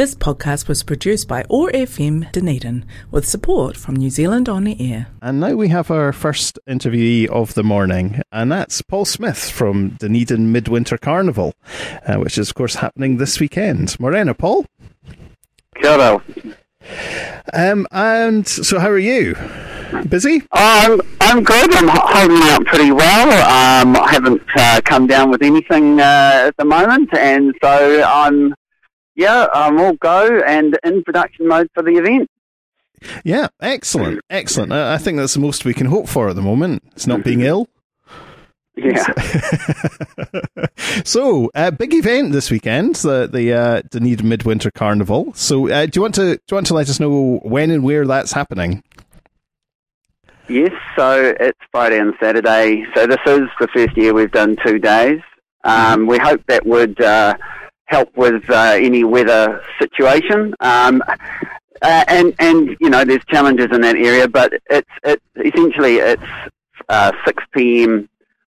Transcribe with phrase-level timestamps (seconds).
[0.00, 4.74] This podcast was produced by OAR FM Dunedin with support from New Zealand On the
[4.80, 5.08] Air.
[5.20, 9.98] And now we have our first interviewee of the morning, and that's Paul Smith from
[9.98, 11.52] Dunedin Midwinter Carnival,
[12.06, 14.00] uh, which is, of course, happening this weekend.
[14.00, 14.64] Morena, Paul.
[15.74, 16.18] Kia
[17.52, 19.36] Um, and so, how are you?
[20.08, 20.44] Busy?
[20.52, 21.74] I'm, I'm good.
[21.74, 23.28] I'm holding out pretty well.
[23.28, 28.54] Um, I haven't uh, come down with anything uh, at the moment, and so I'm
[29.14, 32.30] yeah, I'm all go and in production mode for the event.
[33.24, 34.72] Yeah, excellent, excellent.
[34.72, 36.82] I, I think that's the most we can hope for at the moment.
[36.92, 37.68] It's not being ill.
[38.76, 39.04] Yeah.
[41.04, 45.32] so, uh, big event this weekend, the the uh, Dunedin Midwinter Carnival.
[45.34, 47.82] So, uh, do you want to do you want to let us know when and
[47.82, 48.82] where that's happening?
[50.48, 52.84] Yes, so it's Friday and Saturday.
[52.94, 55.20] So this is the first year we've done two days.
[55.62, 57.36] Um, we hope that would uh,
[57.90, 60.54] help with uh, any weather situation.
[60.60, 61.02] Um,
[61.82, 66.22] uh, and and you know there's challenges in that area, but it's it's essentially it's
[66.88, 68.08] uh, 6 p.m.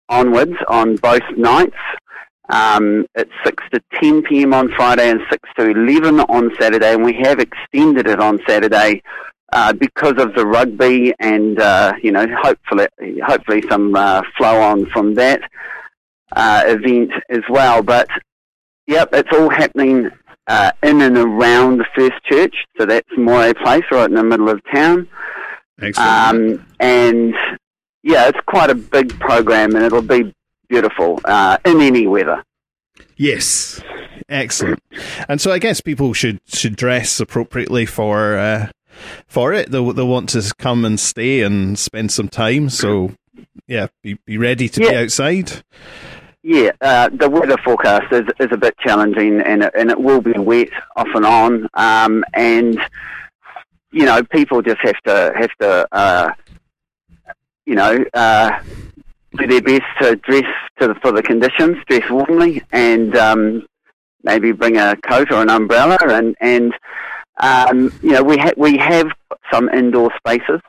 [0.09, 1.77] onwards on both nights.
[2.49, 4.53] Um, it's 6 to 10 p.m.
[4.55, 9.03] on Friday and 6 to 11 on Saturday, and we have extended it on Saturday
[9.53, 12.87] uh, because of the rugby and uh, you know hopefully
[13.23, 15.41] hopefully some uh, flow on from that
[16.35, 17.83] uh, event as well.
[17.83, 18.07] But
[18.89, 20.09] Yep, it's all happening
[20.47, 22.55] uh, in and around the First Church.
[22.75, 25.07] So that's Moray Place, right in the middle of town.
[25.79, 26.59] Excellent.
[26.59, 27.35] Um, and
[28.01, 30.33] yeah, it's quite a big program, and it'll be
[30.69, 32.43] beautiful uh, in any weather.
[33.15, 33.79] Yes,
[34.27, 34.81] excellent.
[35.27, 38.71] And so I guess people should should dress appropriately for uh,
[39.27, 39.69] for it.
[39.69, 42.69] They'll they'll want to come and stay and spend some time.
[42.69, 43.11] So
[43.67, 44.89] yeah, be be ready to yeah.
[44.89, 45.63] be outside.
[46.41, 50.21] Yeah, uh, the weather forecast is, is a bit challenging, and it, and it will
[50.21, 51.67] be wet off and on.
[51.73, 52.79] Um, and
[53.91, 56.31] you know, people just have to have to, uh,
[57.65, 58.57] you know, uh,
[59.35, 60.45] do their best to dress
[60.79, 63.67] to the, for the conditions, dress warmly, and um,
[64.23, 65.97] maybe bring a coat or an umbrella.
[66.01, 66.73] And and
[67.41, 69.11] um, you know, we ha- we have
[69.51, 70.61] some indoor spaces.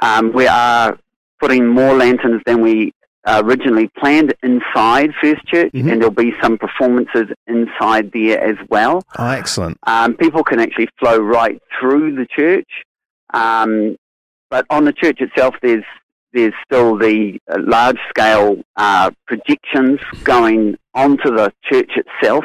[0.00, 0.96] Um, we are
[1.40, 2.92] putting more lanterns than we
[3.24, 5.88] uh, originally planned inside First Church, mm-hmm.
[5.88, 9.02] and there'll be some performances inside there as well.
[9.18, 9.78] Oh, excellent.
[9.84, 12.68] Um, people can actually flow right through the church,
[13.34, 13.96] um,
[14.50, 15.84] but on the church itself, there's
[16.32, 22.44] there's still the uh, large scale uh, projections going onto the church itself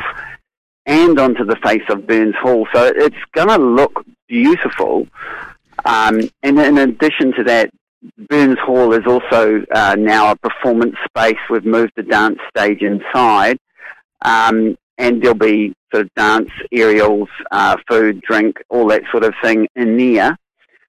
[0.86, 2.68] and onto the face of Burns Hall.
[2.74, 5.08] So it's going to look beautiful.
[5.86, 7.72] Um, and in addition to that,
[8.30, 11.38] Burns Hall is also uh, now a performance space.
[11.50, 13.58] We've moved the dance stage inside,
[14.24, 19.34] um, and there'll be sort of dance aerials, uh, food, drink, all that sort of
[19.42, 20.38] thing in there.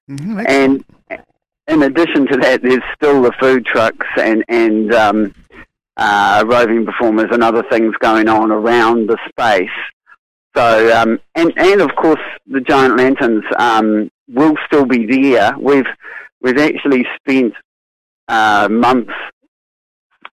[0.09, 0.85] Mm-hmm, and
[1.67, 5.35] in addition to that, there's still the food trucks and and um,
[5.97, 9.69] uh, roving performers and other things going on around the space.
[10.55, 15.55] So um, and and of course the giant lanterns um, will still be there.
[15.59, 15.87] We've
[16.45, 17.53] we've actually spent
[18.27, 19.11] uh, months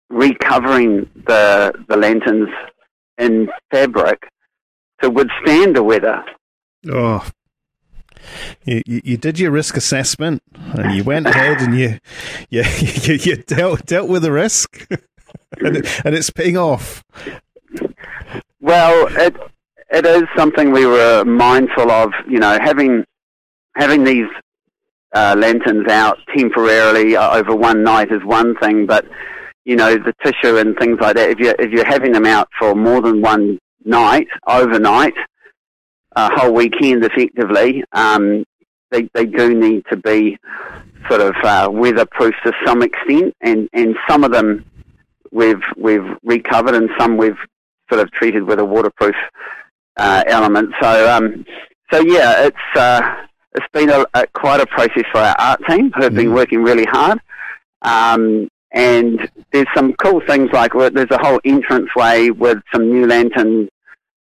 [0.10, 2.50] recovering the the lanterns
[3.18, 4.28] in fabric
[5.02, 6.24] to withstand the weather.
[6.92, 7.26] Oh,
[8.66, 11.98] you, you, you, did your risk assessment and you went ahead and you
[12.50, 14.86] you, you, you dealt dealt with the risk
[15.60, 17.04] and, it, and it's paying off.
[18.60, 19.36] Well, it
[19.90, 22.12] it is something we were mindful of.
[22.28, 23.06] You know, having
[23.76, 24.28] having these
[25.14, 29.06] uh, lanterns out temporarily over one night is one thing, but
[29.66, 31.30] you know the tissue and things like that.
[31.30, 35.14] If you if you're having them out for more than one night, overnight,
[36.16, 38.44] a whole weekend, effectively, um,
[38.90, 40.38] they they do need to be
[41.10, 44.66] sort of uh, weatherproof to some extent, and and some of them
[45.32, 47.40] we've we've recovered, and some we've
[47.92, 49.16] sort of treated with a waterproof
[49.98, 50.70] uh, element.
[50.82, 51.46] So um,
[51.92, 52.58] so yeah, it's.
[52.76, 53.02] Uh,
[53.54, 56.36] it's been a, a, quite a process for our art team who have been mm.
[56.36, 57.20] working really hard.
[57.82, 63.06] Um, and there's some cool things like there's a whole entrance way with some new
[63.06, 63.68] lantern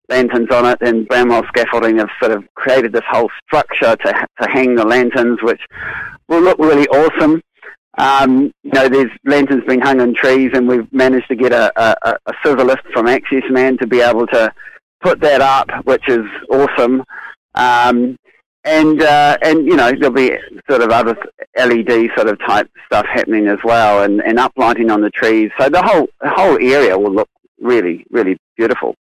[0.10, 4.50] lanterns on it, and Bramwell Scaffolding have sort of created this whole structure to to
[4.50, 5.62] hang the lanterns, which
[6.28, 7.42] will look really awesome.
[8.00, 11.72] Um, you know, there's lanterns being hung in trees, and we've managed to get a,
[11.80, 14.52] a, a silver lift from Access Man to be able to
[15.02, 17.04] put that up, which is awesome.
[17.56, 18.16] Um,
[18.64, 20.32] and uh, and you know there'll be
[20.70, 21.18] sort of other
[21.58, 25.52] LED sort of type stuff happening as well, and, and uplighting on the trees.
[25.60, 27.30] So the whole the whole area will look
[27.60, 28.96] really really beautiful.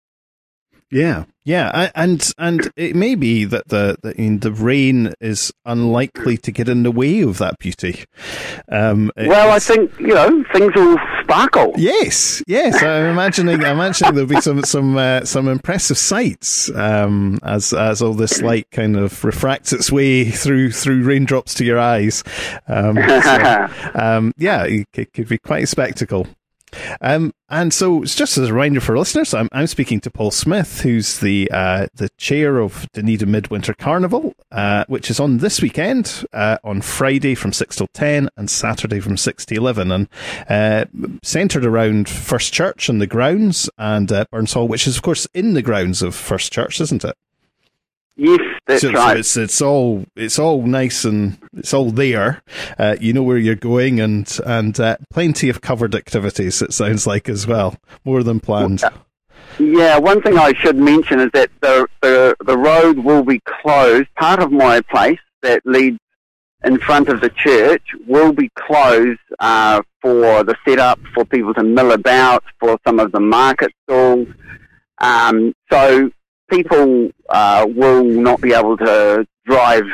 [0.91, 6.53] Yeah, yeah, and and it may be that the the, the rain is unlikely to
[6.53, 8.05] get in the way of that beauty.
[8.71, 11.73] Um, well, I think you know things will sparkle.
[11.77, 12.83] Yes, yes.
[12.83, 13.65] I'm imagining.
[13.65, 18.41] I'm imagining there'll be some some uh, some impressive sights um, as as all this
[18.41, 22.25] light kind of refracts its way through through raindrops to your eyes.
[22.67, 26.27] Um, so, um, yeah, it could be quite a spectacle.
[27.01, 30.83] Um, and so, just as a reminder for listeners, I'm, I'm speaking to Paul Smith,
[30.83, 36.27] who's the uh, the chair of Dunedin Midwinter Carnival, uh, which is on this weekend
[36.33, 40.09] uh, on Friday from six till ten and Saturday from six to eleven, and
[40.49, 40.85] uh,
[41.23, 45.27] centered around First Church and the grounds and uh, Burns Hall, which is of course
[45.33, 47.17] in the grounds of First Church, isn't it?
[48.21, 49.13] Yes, that's so, right.
[49.13, 52.43] So it's it's all it's all nice and it's all there.
[52.77, 56.61] Uh, you know where you're going, and and uh, plenty of covered activities.
[56.61, 58.83] It sounds like as well, more than planned.
[59.61, 64.09] Yeah, one thing I should mention is that the the, the road will be closed.
[64.17, 65.99] Part of Moray Place that leads
[66.65, 71.63] in front of the church will be closed uh, for the setup for people to
[71.63, 74.27] mill about for some of the market stalls.
[75.01, 76.11] Um, so
[76.49, 79.85] people uh, will not be able to drive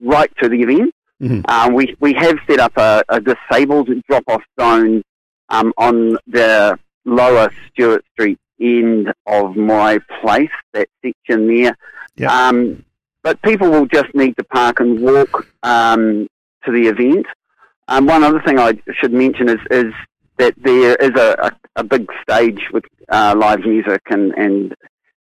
[0.00, 0.94] right to the event.
[1.22, 1.40] Mm-hmm.
[1.48, 5.02] Um, we we have set up a, a disabled drop-off zone
[5.48, 11.76] um, on the lower Stewart Street end of Moray Place, that section there.
[12.16, 12.30] Yep.
[12.30, 12.84] Um,
[13.22, 16.26] but people will just need to park and walk um,
[16.64, 17.26] to the event.
[17.88, 19.92] Um, one other thing I should mention is, is
[20.38, 24.74] that there is a, a, a big stage with uh, live music and, and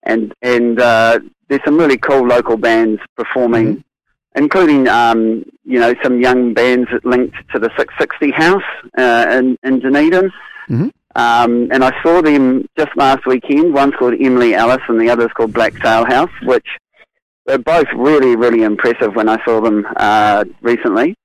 [0.02, 4.42] and and uh, there's some really cool local bands performing, mm-hmm.
[4.42, 8.62] including um, you know some young bands linked to the 660 House
[8.98, 10.30] uh, in in Dunedin.
[10.68, 10.88] Mm-hmm.
[11.16, 13.74] Um, and I saw them just last weekend.
[13.74, 16.66] One's called Emily Alice, and the other's called Black Sail House, which
[17.46, 21.16] were both really, really impressive when I saw them uh, recently.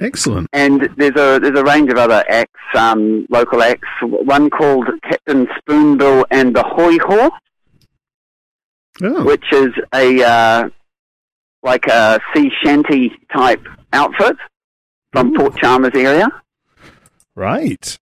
[0.00, 0.48] Excellent.
[0.52, 3.88] And there's a there's a range of other acts, um, local acts.
[4.02, 7.30] One called Captain Spoonbill and the Hoiho,
[9.02, 9.24] oh.
[9.24, 10.68] which is a uh,
[11.62, 14.36] like a sea shanty type outfit
[15.12, 15.38] from Ooh.
[15.38, 16.28] Port Chalmers area.
[17.34, 17.98] Right.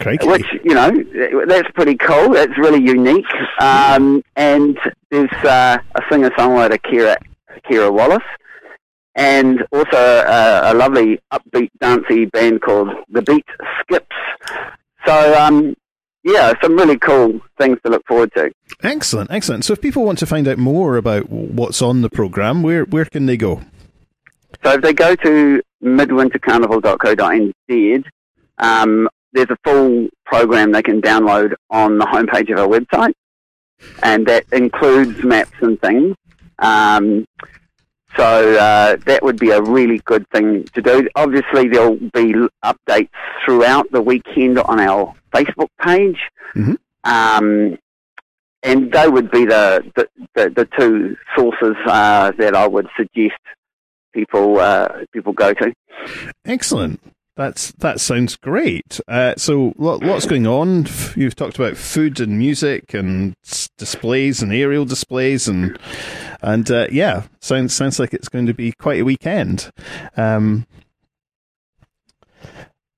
[0.00, 0.26] Crikey.
[0.26, 0.90] Which you know
[1.46, 2.30] that's pretty cool.
[2.30, 3.26] That's really unique.
[3.60, 4.78] Um, and
[5.10, 7.16] there's uh, a singer songwriter, Kira
[7.70, 8.22] Kira Wallace,
[9.14, 13.46] and also a, a lovely upbeat dancey band called the Beat
[13.80, 14.16] Skips.
[15.04, 15.74] So um,
[16.24, 18.52] yeah, some really cool things to look forward to.
[18.82, 19.64] Excellent, excellent.
[19.64, 23.04] So if people want to find out more about what's on the program, where where
[23.04, 23.62] can they go?
[24.62, 28.04] So if they go to midwintercarnival.co.nz,
[28.58, 33.14] um, there's a full program they can download on the homepage of our website,
[34.02, 36.14] and that includes maps and things.
[36.58, 37.24] Um,
[38.16, 41.08] so uh, that would be a really good thing to do.
[41.14, 43.08] Obviously, there'll be updates
[43.44, 46.18] throughout the weekend on our Facebook page,
[46.54, 46.74] mm-hmm.
[47.04, 47.78] um,
[48.62, 53.40] and they would be the the, the, the two sources uh, that I would suggest
[54.12, 55.72] people uh, people go to.
[56.44, 57.00] Excellent.
[57.34, 59.00] That's that sounds great.
[59.08, 60.86] Uh, so lots going on.
[61.16, 63.34] You've talked about food and music and
[63.78, 65.78] displays and aerial displays and
[66.42, 69.70] and uh, yeah, sounds sounds like it's going to be quite a weekend.
[70.16, 70.66] Um,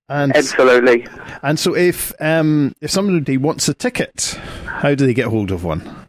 [0.08, 1.06] and absolutely.
[1.42, 5.64] And so, if um, if somebody wants a ticket, how do they get hold of
[5.64, 6.06] one?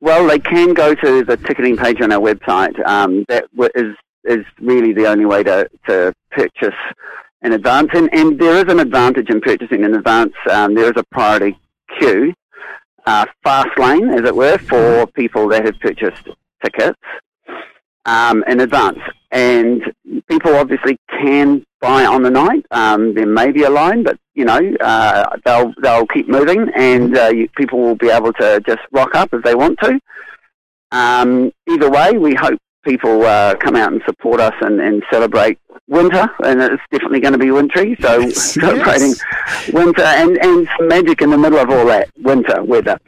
[0.00, 2.74] Well, they can go to the ticketing page on our website.
[2.86, 6.74] Um, that is is really the only way to to purchase
[7.42, 7.90] in advance.
[7.94, 10.34] And, and there is an advantage in purchasing in advance.
[10.50, 11.58] Um, there is a priority
[11.98, 12.34] queue,
[13.06, 16.28] uh, fast lane, as it were, for people that have purchased
[16.62, 16.98] tickets
[18.04, 18.98] um, in advance.
[19.30, 19.82] And
[20.28, 22.64] people obviously can buy on the night.
[22.70, 27.16] Um, there may be a line, but you know uh, they'll they'll keep moving, and
[27.16, 29.98] uh, you, people will be able to just rock up if they want to.
[30.90, 35.58] Um, either way, we hope people uh, come out and support us and, and celebrate
[35.88, 37.96] winter, and it's definitely going to be wintry.
[38.00, 39.72] So yes, celebrating yes.
[39.72, 42.98] winter and, and some magic in the middle of all that winter weather.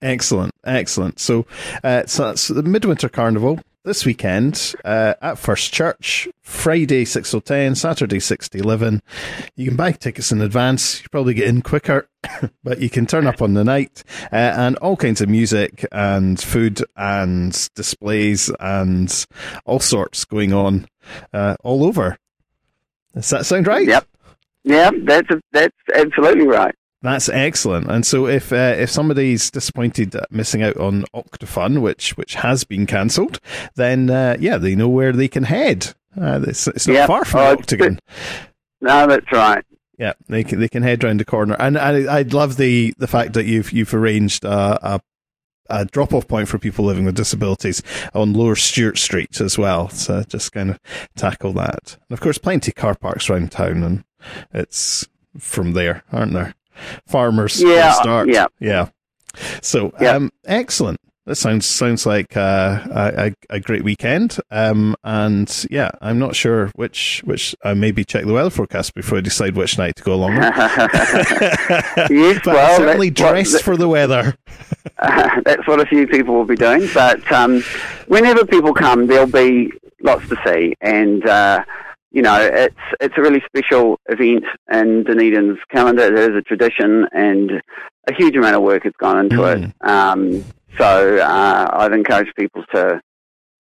[0.00, 1.20] Excellent, excellent.
[1.20, 1.46] So,
[1.84, 7.40] uh, so that's the Midwinter Carnival this weekend uh, at First Church, Friday 6 till
[7.40, 9.02] 10, Saturday 6 to 11.
[9.56, 11.02] You can buy tickets in advance.
[11.02, 12.08] You probably get in quicker,
[12.64, 16.40] but you can turn up on the night uh, and all kinds of music and
[16.40, 19.26] food and displays and
[19.64, 20.86] all sorts going on
[21.32, 22.18] uh, all over.
[23.14, 23.86] Does that sound right?
[23.86, 24.06] Yep.
[24.64, 26.74] Yeah, that's, that's absolutely right.
[27.02, 27.90] That's excellent.
[27.90, 32.86] And so, if uh, if somebody's disappointed missing out on Octofun, which which has been
[32.86, 33.40] cancelled,
[33.74, 35.94] then uh, yeah, they know where they can head.
[36.20, 37.06] Uh, it's, it's not Yep.
[37.08, 37.98] far from Oh, Octagon.
[38.80, 39.64] No, that's right.
[39.98, 43.06] Yeah, they can they can head round the corner, and I I love the the
[43.06, 45.00] fact that you've you've arranged a, a,
[45.70, 47.80] a drop off point for people living with disabilities
[48.12, 49.88] on Lower Stewart Street as well.
[49.88, 50.80] So just kind of
[51.14, 54.04] tackle that, and of course, plenty of car parks around town, and
[54.52, 55.06] it's
[55.38, 56.54] from there, aren't there?
[57.06, 58.46] Farmers Yeah, start, yeah.
[58.60, 58.88] yeah.
[59.62, 60.16] So Yeah.
[60.16, 60.98] um, excellent.
[61.24, 64.38] That sounds sounds like uh, a, a great weekend.
[64.50, 69.18] Um, and yeah, I'm not sure which which I maybe check the weather forecast before
[69.18, 70.42] I decide which night to go along with.
[72.10, 74.34] yes, but well, certainly dressed for the weather.
[75.44, 76.88] that's what a few people will be doing.
[76.92, 77.62] But um,
[78.08, 79.70] whenever people come, there'll be
[80.02, 81.62] lots to see, and uh,
[82.12, 86.02] you know, it's it's a really special event in Dunedin's calendar.
[86.04, 87.50] It is a tradition, and
[88.08, 89.68] a huge amount of work has gone into Mm.
[89.68, 89.88] it.
[89.88, 90.44] Um,
[90.78, 93.00] so uh, I'd encourage people to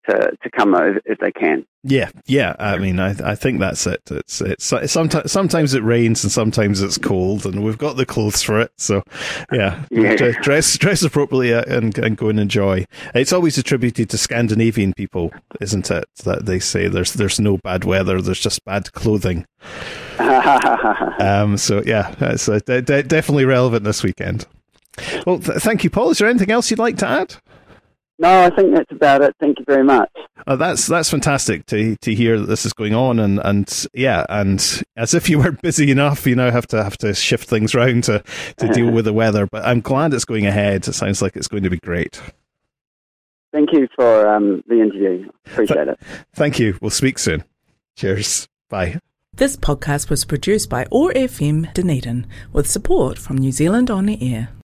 [0.09, 1.65] to to come if, if they can.
[1.83, 2.55] Yeah, yeah.
[2.57, 4.01] I mean, I I think that's it.
[4.09, 8.41] It's it's, sometimes sometimes it rains and sometimes it's cold, and we've got the clothes
[8.41, 8.71] for it.
[8.77, 9.03] So,
[9.51, 10.15] yeah, Yeah.
[10.41, 12.85] Dress dress appropriately and and go and enjoy.
[13.13, 15.31] It's always attributed to Scandinavian people,
[15.61, 16.05] isn't it?
[16.23, 19.45] That they say there's there's no bad weather, there's just bad clothing.
[21.17, 24.45] Um, so yeah, it's uh, de- de- definitely relevant this weekend.
[25.25, 26.11] Well, th- thank you, Paul.
[26.11, 27.35] Is there anything else you'd like to add?
[28.17, 29.35] No, I think that's about it.
[29.39, 30.09] Thank you very much.
[30.47, 34.25] Uh, that's that's fantastic to to hear that this is going on, and and yeah,
[34.29, 37.75] and as if you weren't busy enough, you now have to have to shift things
[37.75, 38.23] around to
[38.57, 39.47] to deal with the weather.
[39.47, 40.87] But I'm glad it's going ahead.
[40.87, 42.21] It sounds like it's going to be great.
[43.51, 45.29] Thank you for um, the interview.
[45.45, 45.99] Appreciate it.
[46.33, 46.77] Thank you.
[46.81, 47.43] We'll speak soon.
[47.95, 48.47] Cheers.
[48.69, 48.99] Bye.
[49.33, 54.33] This podcast was produced by OAR FM Dunedin with support from New Zealand On the
[54.33, 54.49] Air.